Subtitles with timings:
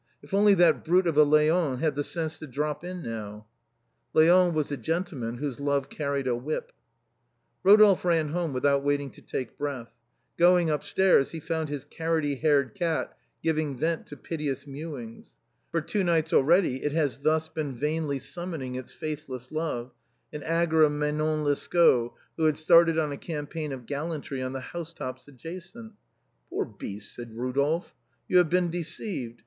[0.23, 3.45] If only that brute of a Leon had the sense to drop in now!"
[4.15, 6.71] Leon was the gentleman whose love carried a whip.
[7.63, 9.93] Eodolphe ran home without waiting to take breath.
[10.39, 14.85] Going upstairs he found his carroty haired cat giving vent MADEMOISELLE MIMI.
[14.87, 15.35] 175 to piteous mewings.
[15.69, 19.91] For two nights already it had thus been vainly summoning its faithless love,
[20.33, 24.93] an angora Manon Lescaut, who had started on a campaign of gallantry on the house
[24.93, 25.93] tops adjacent."
[26.49, 27.93] Poor beast," said Eodolphe,"
[28.27, 29.39] you have been deceived.